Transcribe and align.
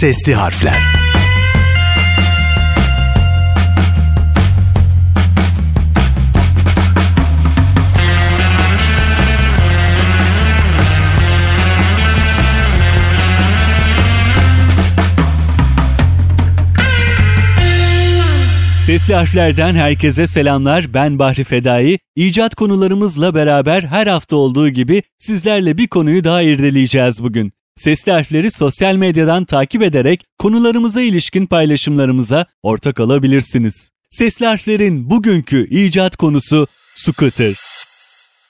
Sesli 0.00 0.34
harfler. 0.34 0.78
Sesli 18.80 19.14
harflerden 19.14 19.74
herkese 19.74 20.26
selamlar. 20.26 20.94
Ben 20.94 21.18
Bahri 21.18 21.44
Fedai. 21.44 21.98
İcat 22.16 22.54
konularımızla 22.54 23.34
beraber 23.34 23.82
her 23.82 24.06
hafta 24.06 24.36
olduğu 24.36 24.68
gibi 24.68 25.02
sizlerle 25.18 25.78
bir 25.78 25.88
konuyu 25.88 26.24
daha 26.24 26.42
irdeleyeceğiz 26.42 27.22
bugün. 27.22 27.59
Sesli 27.80 28.12
harfleri 28.12 28.50
sosyal 28.50 28.96
medyadan 28.96 29.44
takip 29.44 29.82
ederek 29.82 30.24
konularımıza 30.38 31.00
ilişkin 31.00 31.46
paylaşımlarımıza 31.46 32.46
ortak 32.62 33.00
olabilirsiniz. 33.00 33.90
Sesli 34.10 34.46
harflerin 34.46 35.10
bugünkü 35.10 35.68
icat 35.70 36.16
konusu 36.16 36.66
scooter. 36.94 37.54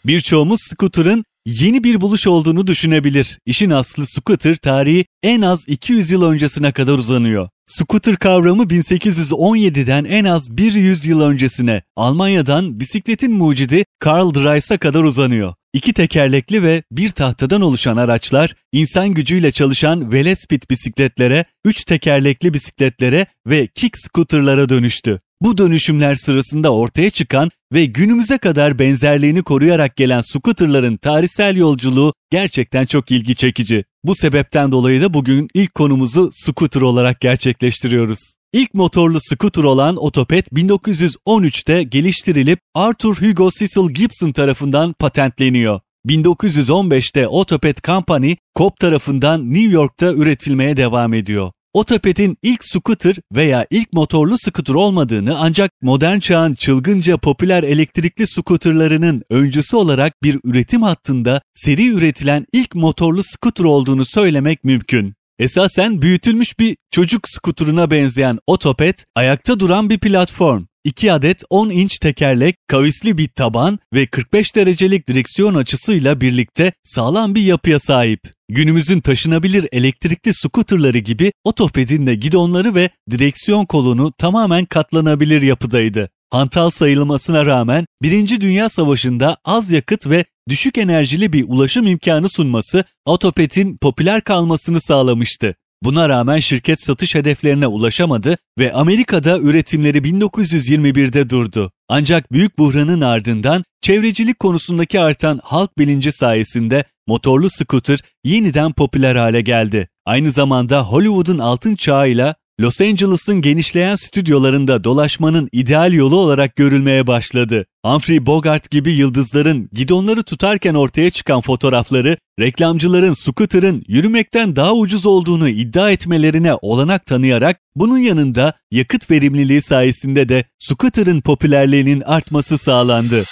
Birçoğumuz 0.06 0.61
scooter'ın 0.62 1.25
yeni 1.47 1.85
bir 1.85 2.01
buluş 2.01 2.27
olduğunu 2.27 2.67
düşünebilir. 2.67 3.39
İşin 3.47 3.71
aslı 3.71 4.07
scooter 4.07 4.57
tarihi 4.57 5.05
en 5.23 5.41
az 5.43 5.69
200 5.69 6.11
yıl 6.11 6.23
öncesine 6.23 6.73
kadar 6.73 6.98
uzanıyor. 6.98 7.48
Scooter 7.67 8.17
kavramı 8.17 8.62
1817'den 8.62 10.05
en 10.05 10.25
az 10.25 10.57
bir 10.57 10.75
yüzyıl 10.75 11.21
öncesine 11.21 11.83
Almanya'dan 11.97 12.81
bisikletin 12.81 13.33
mucidi 13.33 13.84
Karl 13.98 14.34
Dreiss'a 14.34 14.79
kadar 14.79 15.05
uzanıyor. 15.05 15.55
İki 15.73 15.93
tekerlekli 15.93 16.62
ve 16.62 16.83
bir 16.93 17.11
tahtadan 17.11 17.61
oluşan 17.61 17.97
araçlar 17.97 18.55
insan 18.73 19.09
gücüyle 19.09 19.53
çalışan 19.53 20.12
velespit 20.12 20.70
bisikletlere, 20.70 21.45
üç 21.64 21.84
tekerlekli 21.84 22.55
bisikletlere 22.55 23.27
ve 23.47 23.67
kick 23.67 23.98
scooterlara 23.98 24.69
dönüştü. 24.69 25.20
Bu 25.42 25.58
dönüşümler 25.58 26.14
sırasında 26.14 26.74
ortaya 26.74 27.10
çıkan 27.10 27.50
ve 27.72 27.84
günümüze 27.84 28.38
kadar 28.38 28.78
benzerliğini 28.78 29.42
koruyarak 29.42 29.96
gelen 29.96 30.20
scooterların 30.20 30.96
tarihsel 30.96 31.56
yolculuğu 31.56 32.14
gerçekten 32.30 32.86
çok 32.86 33.10
ilgi 33.10 33.34
çekici. 33.34 33.84
Bu 34.05 34.14
sebepten 34.14 34.72
dolayı 34.72 35.02
da 35.02 35.14
bugün 35.14 35.48
ilk 35.55 35.74
konumuzu 35.74 36.30
scooter 36.33 36.80
olarak 36.80 37.20
gerçekleştiriyoruz. 37.20 38.18
İlk 38.52 38.74
motorlu 38.74 39.18
scooter 39.20 39.62
olan 39.62 39.96
Otopet 39.96 40.52
1913'te 40.52 41.83
geliştirilip 41.83 42.58
Arthur 42.74 43.16
Hugo 43.16 43.50
Cecil 43.58 43.91
Gibson 43.94 44.33
tarafından 44.33 44.94
patentleniyor. 44.98 45.80
1915'te 46.08 47.28
Otopet 47.28 47.84
Company, 47.84 48.36
Cobb 48.58 48.77
tarafından 48.80 49.52
New 49.52 49.72
York'ta 49.72 50.12
üretilmeye 50.12 50.77
devam 50.77 51.14
ediyor. 51.14 51.50
Otopet'in 51.75 52.37
ilk 52.43 52.65
scooter 52.65 53.17
veya 53.33 53.67
ilk 53.71 53.93
motorlu 53.93 54.37
scooter 54.39 54.75
olmadığını 54.75 55.39
ancak 55.39 55.71
modern 55.83 56.19
çağın 56.19 56.55
çılgınca 56.55 57.17
popüler 57.17 57.63
elektrikli 57.63 58.27
scooterlarının 58.27 59.23
öncüsü 59.31 59.77
olarak 59.77 60.23
bir 60.23 60.41
üretim 60.45 60.83
hattında 60.83 61.43
seri 61.55 61.89
üretilen 61.89 62.47
ilk 62.53 62.75
motorlu 62.75 63.23
scooter 63.23 63.65
olduğunu 63.65 64.05
söylemek 64.05 64.65
mümkün. 64.65 65.15
Esasen 65.39 66.03
büyütülmüş 66.03 66.59
bir 66.59 66.77
çocuk 66.91 67.29
skuturuna 67.29 67.91
benzeyen 67.91 68.39
Otopet, 68.47 69.05
ayakta 69.15 69.61
duran 69.61 69.91
bir 69.91 69.98
platform. 69.98 70.65
2 70.84 71.12
adet 71.12 71.42
10 71.50 71.70
inç 71.70 71.98
tekerlek, 71.98 72.56
kavisli 72.69 73.19
bir 73.19 73.28
taban 73.28 73.78
ve 73.95 74.06
45 74.06 74.56
derecelik 74.56 75.09
direksiyon 75.09 75.55
açısıyla 75.55 76.20
birlikte 76.20 76.73
sağlam 76.84 77.34
bir 77.34 77.42
yapıya 77.42 77.78
sahip. 77.78 78.20
Günümüzün 78.48 79.01
taşınabilir 79.01 79.69
elektrikli 79.73 80.34
scooterları 80.34 80.98
gibi 80.98 81.33
Otoped'in 81.45 82.06
de 82.06 82.14
gidonları 82.14 82.75
ve 82.75 82.91
direksiyon 83.11 83.67
kolunu 83.67 84.13
tamamen 84.13 84.64
katlanabilir 84.64 85.42
yapıdaydı. 85.42 86.11
Hantal 86.30 86.70
sayılmasına 86.70 87.47
rağmen 87.47 87.86
Birinci 88.02 88.41
Dünya 88.41 88.68
Savaşı'nda 88.68 89.36
az 89.45 89.70
yakıt 89.70 90.07
ve 90.07 90.24
düşük 90.48 90.79
enerjili 90.79 91.33
bir 91.33 91.45
ulaşım 91.48 91.86
imkanı 91.86 92.29
sunması 92.29 92.85
Otopet'in 93.05 93.77
popüler 93.77 94.24
kalmasını 94.24 94.80
sağlamıştı. 94.80 95.55
Buna 95.83 96.08
rağmen 96.08 96.39
şirket 96.39 96.80
satış 96.80 97.14
hedeflerine 97.14 97.67
ulaşamadı 97.67 98.36
ve 98.58 98.73
Amerika'da 98.73 99.39
üretimleri 99.39 99.98
1921'de 99.98 101.30
durdu. 101.30 101.73
Ancak 101.89 102.33
büyük 102.33 102.58
buhranın 102.58 103.01
ardından 103.01 103.64
çevrecilik 103.80 104.39
konusundaki 104.39 105.01
artan 105.01 105.41
halk 105.45 105.79
bilinci 105.79 106.13
sayesinde 106.13 106.85
motorlu 107.07 107.51
scooter 107.51 107.98
yeniden 108.24 108.73
popüler 108.73 109.17
hale 109.17 109.41
geldi. 109.41 109.89
Aynı 110.07 110.30
zamanda 110.30 110.83
Hollywood'un 110.83 111.39
altın 111.39 111.74
çağıyla 111.74 112.35
Los 112.61 112.81
Angeles'ın 112.81 113.41
genişleyen 113.41 113.95
stüdyolarında 113.95 114.85
dolaşmanın 114.85 115.48
ideal 115.53 115.93
yolu 115.93 116.17
olarak 116.17 116.57
görülmeye 116.57 117.07
başladı. 117.07 117.67
Humphrey 117.85 118.27
Bogart 118.27 118.71
gibi 118.71 118.91
yıldızların 118.91 119.69
gidonları 119.73 120.23
tutarken 120.23 120.75
ortaya 120.75 121.11
çıkan 121.11 121.41
fotoğrafları, 121.41 122.17
reklamcıların 122.41 123.13
scooter'ın 123.13 123.85
yürümekten 123.89 124.57
daha 124.57 124.75
ucuz 124.75 125.07
olduğunu 125.07 125.48
iddia 125.48 125.91
etmelerine 125.91 126.55
olanak 126.55 127.07
tanıyarak 127.07 127.61
bunun 127.77 127.98
yanında 127.98 128.53
yakıt 128.71 129.11
verimliliği 129.11 129.62
sayesinde 129.62 130.29
de 130.29 130.44
scooter'ın 130.59 131.21
popülerliğinin 131.21 132.00
artması 132.00 132.59
sağlandı. 132.59 133.25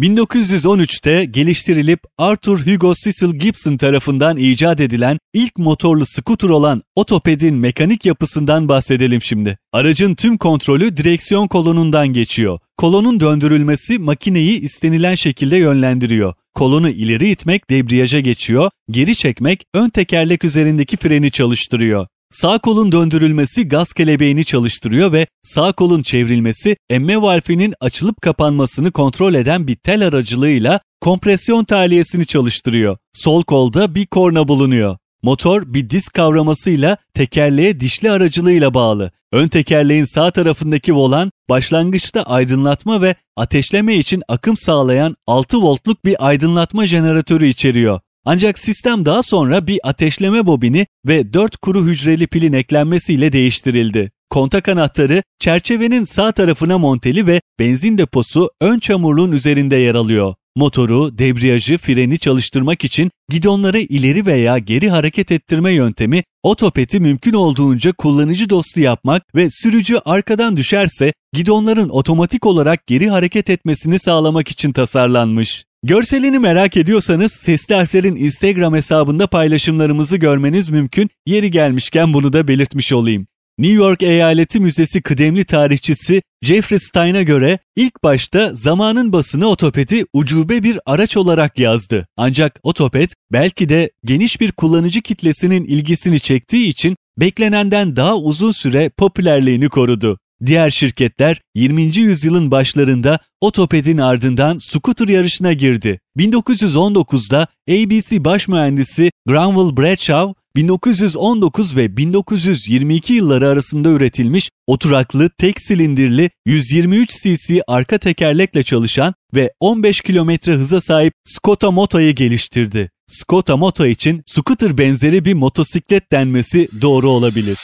1913'te 0.00 1.24
geliştirilip 1.24 2.00
Arthur 2.18 2.58
Hugo 2.58 2.94
Cecil 2.94 3.38
Gibson 3.38 3.76
tarafından 3.76 4.36
icat 4.36 4.80
edilen 4.80 5.18
ilk 5.34 5.58
motorlu 5.58 6.06
skuter 6.06 6.48
olan 6.48 6.82
Otoped'in 6.96 7.54
mekanik 7.54 8.06
yapısından 8.06 8.68
bahsedelim 8.68 9.22
şimdi. 9.22 9.58
Aracın 9.72 10.14
tüm 10.14 10.38
kontrolü 10.38 10.96
direksiyon 10.96 11.48
kolonundan 11.48 12.08
geçiyor. 12.08 12.58
Kolonun 12.76 13.20
döndürülmesi 13.20 13.98
makineyi 13.98 14.60
istenilen 14.60 15.14
şekilde 15.14 15.56
yönlendiriyor. 15.56 16.34
Kolonu 16.54 16.90
ileri 16.90 17.30
itmek 17.30 17.70
debriyaja 17.70 18.20
geçiyor, 18.20 18.70
geri 18.90 19.16
çekmek 19.16 19.64
ön 19.74 19.90
tekerlek 19.90 20.44
üzerindeki 20.44 20.96
freni 20.96 21.30
çalıştırıyor. 21.30 22.06
Sağ 22.32 22.58
kolun 22.58 22.92
döndürülmesi 22.92 23.68
gaz 23.68 23.92
kelebeğini 23.92 24.44
çalıştırıyor 24.44 25.12
ve 25.12 25.26
sağ 25.42 25.72
kolun 25.72 26.02
çevrilmesi 26.02 26.76
emme 26.90 27.22
valfinin 27.22 27.74
açılıp 27.80 28.22
kapanmasını 28.22 28.92
kontrol 28.92 29.34
eden 29.34 29.66
bir 29.66 29.76
tel 29.76 30.06
aracılığıyla 30.06 30.80
kompresyon 31.00 31.64
tahliyesini 31.64 32.26
çalıştırıyor. 32.26 32.96
Sol 33.12 33.42
kolda 33.42 33.94
bir 33.94 34.06
korna 34.06 34.48
bulunuyor. 34.48 34.96
Motor 35.22 35.74
bir 35.74 35.90
disk 35.90 36.14
kavramasıyla 36.14 36.96
tekerleğe 37.14 37.80
dişli 37.80 38.10
aracılığıyla 38.10 38.74
bağlı. 38.74 39.10
Ön 39.32 39.48
tekerleğin 39.48 40.04
sağ 40.04 40.30
tarafındaki 40.30 40.94
volan 40.94 41.30
başlangıçta 41.48 42.22
aydınlatma 42.22 43.02
ve 43.02 43.14
ateşleme 43.36 43.96
için 43.96 44.22
akım 44.28 44.56
sağlayan 44.56 45.16
6 45.26 45.62
voltluk 45.62 46.04
bir 46.04 46.26
aydınlatma 46.28 46.86
jeneratörü 46.86 47.46
içeriyor. 47.46 48.00
Ancak 48.24 48.58
sistem 48.58 49.06
daha 49.06 49.22
sonra 49.22 49.66
bir 49.66 49.80
ateşleme 49.82 50.46
bobini 50.46 50.86
ve 51.06 51.32
4 51.32 51.56
kuru 51.56 51.84
hücreli 51.84 52.26
pilin 52.26 52.52
eklenmesiyle 52.52 53.32
değiştirildi. 53.32 54.10
Kontak 54.30 54.68
anahtarı 54.68 55.22
çerçevenin 55.38 56.04
sağ 56.04 56.32
tarafına 56.32 56.78
monteli 56.78 57.26
ve 57.26 57.40
benzin 57.58 57.98
deposu 57.98 58.50
ön 58.60 58.78
çamurluğun 58.78 59.32
üzerinde 59.32 59.76
yer 59.76 59.94
alıyor. 59.94 60.34
Motoru, 60.56 61.18
debriyajı, 61.18 61.78
freni 61.78 62.18
çalıştırmak 62.18 62.84
için 62.84 63.10
gidonları 63.30 63.80
ileri 63.80 64.26
veya 64.26 64.58
geri 64.58 64.90
hareket 64.90 65.32
ettirme 65.32 65.72
yöntemi 65.72 66.24
otopeti 66.42 67.00
mümkün 67.00 67.32
olduğunca 67.32 67.92
kullanıcı 67.92 68.50
dostu 68.50 68.80
yapmak 68.80 69.34
ve 69.34 69.50
sürücü 69.50 69.98
arkadan 70.04 70.56
düşerse 70.56 71.12
gidonların 71.32 71.88
otomatik 71.88 72.46
olarak 72.46 72.86
geri 72.86 73.10
hareket 73.10 73.50
etmesini 73.50 73.98
sağlamak 73.98 74.48
için 74.48 74.72
tasarlanmış. 74.72 75.64
Görselini 75.82 76.38
merak 76.38 76.76
ediyorsanız 76.76 77.32
sesli 77.32 77.74
harflerin 77.74 78.16
Instagram 78.16 78.74
hesabında 78.74 79.26
paylaşımlarımızı 79.26 80.16
görmeniz 80.16 80.68
mümkün. 80.68 81.10
Yeri 81.26 81.50
gelmişken 81.50 82.14
bunu 82.14 82.32
da 82.32 82.48
belirtmiş 82.48 82.92
olayım. 82.92 83.26
New 83.58 83.74
York 83.74 84.02
Eyaleti 84.02 84.60
Müzesi 84.60 85.02
kıdemli 85.02 85.44
tarihçisi 85.44 86.22
Jeffrey 86.42 86.78
Stein'a 86.78 87.22
göre 87.22 87.58
ilk 87.76 88.02
başta 88.02 88.50
zamanın 88.54 89.12
basını 89.12 89.46
otopedi 89.46 90.04
ucube 90.12 90.62
bir 90.62 90.78
araç 90.86 91.16
olarak 91.16 91.58
yazdı. 91.58 92.08
Ancak 92.16 92.60
otoped 92.62 93.10
belki 93.32 93.68
de 93.68 93.90
geniş 94.04 94.40
bir 94.40 94.52
kullanıcı 94.52 95.00
kitlesinin 95.00 95.64
ilgisini 95.64 96.20
çektiği 96.20 96.68
için 96.68 96.96
beklenenden 97.20 97.96
daha 97.96 98.16
uzun 98.16 98.52
süre 98.52 98.90
popülerliğini 98.96 99.68
korudu. 99.68 100.18
Diğer 100.46 100.70
şirketler 100.70 101.40
20. 101.54 101.96
yüzyılın 101.96 102.50
başlarında 102.50 103.18
Otoped'in 103.40 103.98
ardından 103.98 104.58
scooter 104.58 105.08
yarışına 105.08 105.52
girdi. 105.52 106.00
1919'da 106.18 107.46
ABC 107.70 108.24
baş 108.24 108.48
mühendisi 108.48 109.10
Granville 109.26 109.76
Bradshaw 109.76 110.40
1919 110.56 111.76
ve 111.76 111.96
1922 111.96 113.14
yılları 113.14 113.48
arasında 113.48 113.88
üretilmiş 113.88 114.50
oturaklı 114.66 115.30
tek 115.38 115.60
silindirli 115.60 116.30
123 116.46 117.22
cc 117.22 117.62
arka 117.66 117.98
tekerlekle 117.98 118.62
çalışan 118.62 119.14
ve 119.34 119.52
15 119.60 120.00
kilometre 120.00 120.54
hıza 120.54 120.80
sahip 120.80 121.12
Skoda 121.24 121.70
Mota'yı 121.70 122.14
geliştirdi. 122.14 122.90
Skoda 123.08 123.56
Mota 123.56 123.86
için 123.86 124.22
scooter 124.26 124.78
benzeri 124.78 125.24
bir 125.24 125.34
motosiklet 125.34 126.12
denmesi 126.12 126.68
doğru 126.82 127.10
olabilir. 127.10 127.58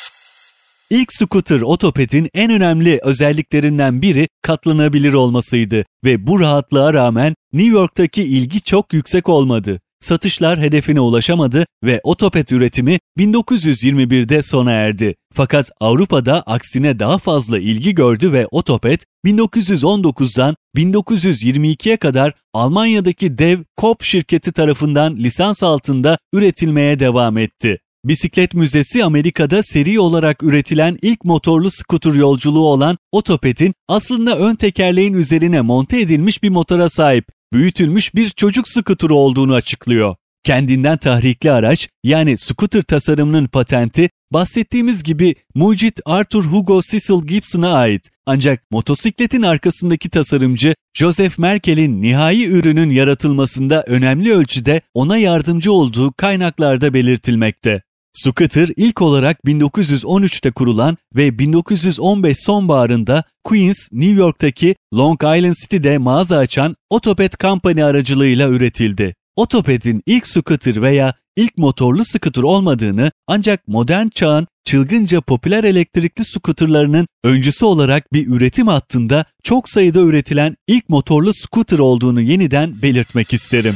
İlk 0.91 1.13
scooter 1.13 1.61
otopedin 1.61 2.29
en 2.35 2.51
önemli 2.51 3.01
özelliklerinden 3.03 4.03
biri 4.03 4.29
katlanabilir 4.43 5.13
olmasıydı 5.13 5.85
ve 6.05 6.27
bu 6.27 6.41
rahatlığa 6.41 6.95
rağmen 6.95 7.35
New 7.53 7.73
York'taki 7.73 8.23
ilgi 8.23 8.61
çok 8.63 8.93
yüksek 8.93 9.29
olmadı. 9.29 9.81
Satışlar 10.01 10.61
hedefine 10.61 11.01
ulaşamadı 11.01 11.67
ve 11.85 12.01
otopet 12.05 12.53
üretimi 12.53 12.99
1921'de 13.19 14.43
sona 14.43 14.73
erdi. 14.73 15.15
Fakat 15.35 15.71
Avrupa'da 15.81 16.43
aksine 16.43 16.99
daha 16.99 17.19
fazla 17.19 17.59
ilgi 17.59 17.95
gördü 17.95 18.33
ve 18.33 18.47
otopet 18.51 19.05
1919'dan 19.25 20.57
1922'ye 20.77 21.97
kadar 21.97 22.33
Almanya'daki 22.53 23.39
dev 23.39 23.59
Kopp 23.77 24.03
şirketi 24.03 24.53
tarafından 24.53 25.17
lisans 25.17 25.63
altında 25.63 26.19
üretilmeye 26.33 26.99
devam 26.99 27.39
etti. 27.39 27.79
Bisiklet 28.07 28.55
Müzesi 28.55 29.05
Amerika'da 29.05 29.63
seri 29.63 30.01
olarak 30.01 30.43
üretilen 30.43 30.99
ilk 31.03 31.25
motorlu 31.25 31.71
skuter 31.71 32.13
yolculuğu 32.13 32.69
olan 32.69 32.99
Otopet'in 33.13 33.75
aslında 33.89 34.39
ön 34.39 34.55
tekerleğin 34.55 35.15
üzerine 35.15 35.61
monte 35.61 36.01
edilmiş 36.01 36.43
bir 36.43 36.49
motora 36.49 36.89
sahip, 36.89 37.25
büyütülmüş 37.53 38.15
bir 38.15 38.29
çocuk 38.29 38.69
skuturu 38.69 39.17
olduğunu 39.17 39.55
açıklıyor. 39.55 40.15
Kendinden 40.45 40.99
tahrikli 40.99 41.51
araç 41.51 41.89
yani 42.05 42.39
scooter 42.39 42.83
tasarımının 42.83 43.47
patenti 43.47 44.11
bahsettiğimiz 44.33 45.03
gibi 45.03 45.35
mucit 45.55 46.01
Arthur 46.05 46.45
Hugo 46.45 46.81
Cecil 46.83 47.27
Gibson'a 47.27 47.73
ait. 47.73 48.11
Ancak 48.27 48.71
motosikletin 48.71 49.43
arkasındaki 49.43 50.11
tasarımcı 50.11 50.75
Joseph 50.95 51.39
Merkel'in 51.39 52.03
nihai 52.03 52.45
ürünün 52.45 52.91
yaratılmasında 52.91 53.85
önemli 53.87 54.33
ölçüde 54.33 54.81
ona 54.95 55.19
yardımcı 55.19 55.73
olduğu 55.73 56.13
kaynaklarda 56.13 56.95
belirtilmekte. 56.95 57.83
Scooter 58.17 58.69
ilk 58.77 59.03
olarak 59.03 59.39
1913'te 59.45 60.51
kurulan 60.51 60.97
ve 61.17 61.39
1915 61.39 62.39
sonbaharında 62.39 63.25
Queens, 63.45 63.89
New 63.93 64.21
York'taki 64.21 64.77
Long 64.95 65.23
Island 65.23 65.55
City'de 65.55 65.99
mağaza 65.99 66.37
açan 66.37 66.77
Otopet 66.91 67.41
Company 67.41 67.85
aracılığıyla 67.85 68.49
üretildi. 68.49 69.15
Otopet'in 69.37 70.03
ilk 70.07 70.27
scooter 70.27 70.83
veya 70.83 71.15
ilk 71.37 71.59
motorlu 71.59 72.05
scooter 72.05 72.43
olmadığını 72.43 73.11
ancak 73.27 73.69
modern 73.69 74.09
çağın 74.09 74.47
çılgınca 74.65 75.21
popüler 75.21 75.65
elektrikli 75.65 76.25
scooterlarının 76.25 77.07
öncüsü 77.25 77.65
olarak 77.65 78.13
bir 78.13 78.27
üretim 78.27 78.67
hattında 78.67 79.25
çok 79.43 79.69
sayıda 79.69 80.01
üretilen 80.01 80.57
ilk 80.67 80.89
motorlu 80.89 81.33
scooter 81.33 81.79
olduğunu 81.79 82.21
yeniden 82.21 82.83
belirtmek 82.83 83.33
isterim. 83.33 83.75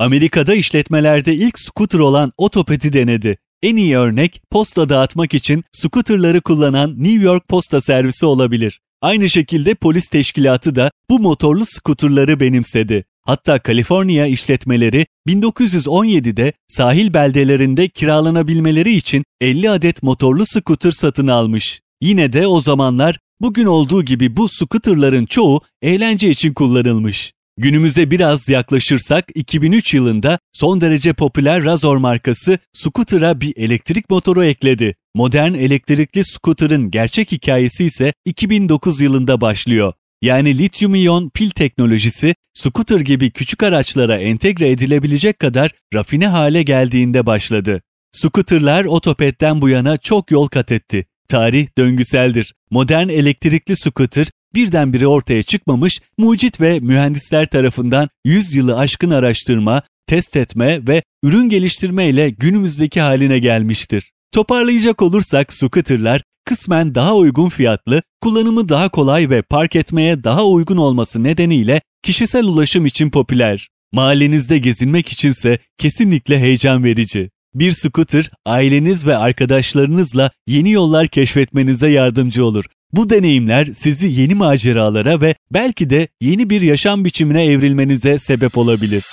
Amerika'da 0.00 0.54
işletmelerde 0.54 1.34
ilk 1.34 1.58
scooter 1.58 1.98
olan 1.98 2.32
Otopet'i 2.36 2.92
denedi. 2.92 3.38
En 3.62 3.76
iyi 3.76 3.96
örnek 3.96 4.42
posta 4.50 4.88
dağıtmak 4.88 5.34
için 5.34 5.64
scooterları 5.72 6.40
kullanan 6.40 6.94
New 6.98 7.24
York 7.24 7.48
Posta 7.48 7.80
Servisi 7.80 8.26
olabilir. 8.26 8.80
Aynı 9.00 9.28
şekilde 9.28 9.74
polis 9.74 10.08
teşkilatı 10.08 10.74
da 10.74 10.90
bu 11.10 11.18
motorlu 11.18 11.64
skuterları 11.66 12.40
benimsedi. 12.40 13.04
Hatta 13.22 13.58
Kaliforniya 13.58 14.26
işletmeleri 14.26 15.06
1917'de 15.28 16.52
sahil 16.68 17.14
beldelerinde 17.14 17.88
kiralanabilmeleri 17.88 18.96
için 18.96 19.24
50 19.40 19.70
adet 19.70 20.02
motorlu 20.02 20.46
skuter 20.46 20.90
satın 20.90 21.26
almış. 21.26 21.80
Yine 22.00 22.32
de 22.32 22.46
o 22.46 22.60
zamanlar 22.60 23.18
bugün 23.40 23.66
olduğu 23.66 24.02
gibi 24.02 24.36
bu 24.36 24.48
skuterların 24.48 25.26
çoğu 25.26 25.60
eğlence 25.82 26.30
için 26.30 26.54
kullanılmış. 26.54 27.32
Günümüze 27.62 28.10
biraz 28.10 28.48
yaklaşırsak 28.48 29.24
2003 29.34 29.94
yılında 29.94 30.38
son 30.52 30.80
derece 30.80 31.12
popüler 31.12 31.64
Razor 31.64 31.96
markası 31.96 32.58
scooter'a 32.72 33.40
bir 33.40 33.56
elektrik 33.56 34.10
motoru 34.10 34.44
ekledi. 34.44 34.94
Modern 35.14 35.54
elektrikli 35.54 36.24
scooter'ın 36.24 36.90
gerçek 36.90 37.32
hikayesi 37.32 37.84
ise 37.84 38.12
2009 38.24 39.00
yılında 39.00 39.40
başlıyor. 39.40 39.92
Yani 40.22 40.58
lityum 40.58 40.94
iyon 40.94 41.30
pil 41.30 41.50
teknolojisi 41.50 42.34
scooter 42.54 43.00
gibi 43.00 43.30
küçük 43.30 43.62
araçlara 43.62 44.16
entegre 44.16 44.70
edilebilecek 44.70 45.38
kadar 45.38 45.70
rafine 45.94 46.26
hale 46.26 46.62
geldiğinde 46.62 47.26
başladı. 47.26 47.82
Scooter'lar 48.12 48.84
otopedden 48.84 49.60
bu 49.60 49.68
yana 49.68 49.98
çok 49.98 50.30
yol 50.30 50.46
kat 50.46 50.72
etti. 50.72 51.06
Tarih 51.28 51.66
döngüseldir. 51.78 52.54
Modern 52.70 53.08
elektrikli 53.08 53.76
scooter 53.76 54.26
birdenbire 54.54 55.06
ortaya 55.06 55.42
çıkmamış, 55.42 56.00
mucit 56.18 56.60
ve 56.60 56.80
mühendisler 56.80 57.46
tarafından 57.46 58.08
100 58.24 58.54
yılı 58.54 58.78
aşkın 58.78 59.10
araştırma, 59.10 59.82
test 60.06 60.36
etme 60.36 60.86
ve 60.88 61.02
ürün 61.22 61.48
geliştirme 61.48 62.08
ile 62.08 62.30
günümüzdeki 62.30 63.00
haline 63.00 63.38
gelmiştir. 63.38 64.12
Toparlayacak 64.32 65.02
olursak 65.02 65.52
scooter'lar 65.52 66.22
kısmen 66.44 66.94
daha 66.94 67.16
uygun 67.16 67.48
fiyatlı, 67.48 68.02
kullanımı 68.20 68.68
daha 68.68 68.88
kolay 68.88 69.30
ve 69.30 69.42
park 69.42 69.76
etmeye 69.76 70.24
daha 70.24 70.46
uygun 70.46 70.76
olması 70.76 71.22
nedeniyle 71.24 71.80
kişisel 72.02 72.44
ulaşım 72.44 72.86
için 72.86 73.10
popüler. 73.10 73.68
Mahallenizde 73.92 74.58
gezinmek 74.58 75.08
içinse 75.08 75.58
kesinlikle 75.78 76.38
heyecan 76.38 76.84
verici. 76.84 77.30
Bir 77.54 77.72
scooter 77.72 78.30
aileniz 78.46 79.06
ve 79.06 79.16
arkadaşlarınızla 79.16 80.30
yeni 80.46 80.70
yollar 80.70 81.08
keşfetmenize 81.08 81.90
yardımcı 81.90 82.44
olur. 82.44 82.64
Bu 82.92 83.10
deneyimler 83.10 83.68
sizi 83.72 84.20
yeni 84.20 84.34
maceralara 84.34 85.20
ve 85.20 85.34
belki 85.52 85.90
de 85.90 86.08
yeni 86.20 86.50
bir 86.50 86.62
yaşam 86.62 87.04
biçimine 87.04 87.44
evrilmenize 87.44 88.18
sebep 88.18 88.58
olabilir. 88.58 89.04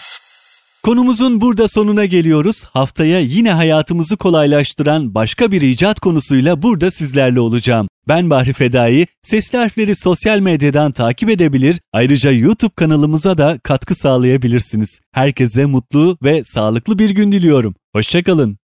Konumuzun 0.87 1.41
burada 1.41 1.67
sonuna 1.67 2.05
geliyoruz. 2.05 2.65
Haftaya 2.65 3.19
yine 3.19 3.51
hayatımızı 3.51 4.17
kolaylaştıran 4.17 5.15
başka 5.15 5.51
bir 5.51 5.61
icat 5.61 5.99
konusuyla 5.99 6.61
burada 6.61 6.91
sizlerle 6.91 7.39
olacağım. 7.39 7.87
Ben 8.07 8.29
Bahri 8.29 8.53
Fedai, 8.53 9.07
sesli 9.21 9.57
harfleri 9.57 9.95
sosyal 9.95 10.39
medyadan 10.39 10.91
takip 10.91 11.29
edebilir, 11.29 11.79
ayrıca 11.93 12.31
YouTube 12.31 12.73
kanalımıza 12.75 13.37
da 13.37 13.59
katkı 13.63 13.95
sağlayabilirsiniz. 13.95 14.99
Herkese 15.13 15.65
mutlu 15.65 16.17
ve 16.23 16.43
sağlıklı 16.43 16.99
bir 16.99 17.09
gün 17.09 17.31
diliyorum. 17.31 17.75
Hoşçakalın. 17.95 18.57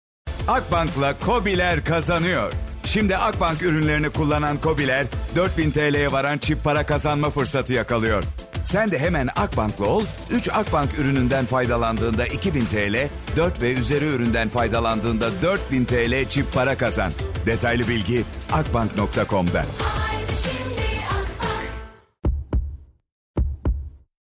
Akbank'la 0.49 1.19
Kobiler 1.19 1.85
kazanıyor. 1.85 2.53
Şimdi 2.85 3.17
Akbank 3.17 3.63
ürünlerini 3.63 4.09
kullanan 4.09 4.57
Kobiler 4.57 5.07
4000 5.37 5.71
TL'ye 5.71 6.13
varan 6.13 6.39
çip 6.39 6.65
para 6.65 6.87
kazanma 6.87 7.31
fırsatı 7.31 7.73
yakalıyor. 7.73 8.25
Sen 8.64 8.91
de 8.91 8.99
hemen 8.99 9.29
Akbank'la 9.37 9.87
ol, 9.87 10.05
3 10.31 10.49
Akbank 10.49 10.99
ürününden 10.99 11.47
faydalandığında 11.47 12.26
2000 12.26 12.64
TL, 12.64 13.09
4 13.37 13.62
ve 13.62 13.73
üzeri 13.75 14.04
üründen 14.04 14.49
faydalandığında 14.49 15.42
4000 15.42 15.85
TL 15.85 16.28
çip 16.28 16.52
para 16.52 16.76
kazan. 16.78 17.12
Detaylı 17.47 17.88
bilgi 17.88 18.25
akbank.com'da. 18.52 19.64